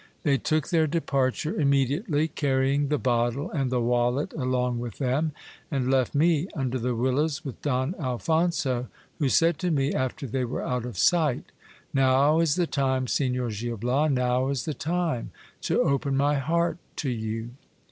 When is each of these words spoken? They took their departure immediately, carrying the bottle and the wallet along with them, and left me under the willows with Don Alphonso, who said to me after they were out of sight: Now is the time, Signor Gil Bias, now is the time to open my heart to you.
They 0.23 0.39
took 0.39 0.69
their 0.69 0.87
departure 0.87 1.53
immediately, 1.61 2.27
carrying 2.27 2.87
the 2.87 2.97
bottle 2.97 3.51
and 3.51 3.71
the 3.71 3.79
wallet 3.81 4.33
along 4.33 4.79
with 4.79 4.97
them, 4.97 5.31
and 5.69 5.91
left 5.91 6.15
me 6.15 6.47
under 6.55 6.79
the 6.79 6.95
willows 6.95 7.45
with 7.45 7.61
Don 7.61 7.93
Alphonso, 7.99 8.87
who 9.19 9.29
said 9.29 9.59
to 9.59 9.69
me 9.69 9.93
after 9.93 10.25
they 10.25 10.43
were 10.43 10.63
out 10.65 10.87
of 10.87 10.97
sight: 10.97 11.51
Now 11.93 12.39
is 12.39 12.55
the 12.55 12.65
time, 12.65 13.05
Signor 13.05 13.51
Gil 13.51 13.77
Bias, 13.77 14.11
now 14.11 14.47
is 14.49 14.65
the 14.65 14.73
time 14.73 15.29
to 15.61 15.81
open 15.81 16.17
my 16.17 16.39
heart 16.39 16.79
to 16.95 17.11
you. 17.11 17.51